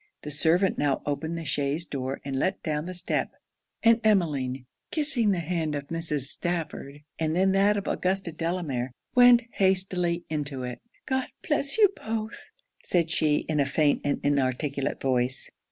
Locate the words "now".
0.79-1.03